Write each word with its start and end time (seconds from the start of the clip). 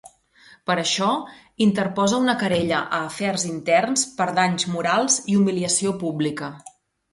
Per 0.69 0.75
això, 0.83 1.09
interposa 1.65 2.21
una 2.21 2.35
querella 2.45 2.79
a 2.87 3.03
Afers 3.11 3.45
Interns 3.51 4.07
per 4.17 4.29
danys 4.41 4.69
morals 4.79 5.21
i 5.35 5.39
humiliació 5.45 5.97
pública. 6.07 6.53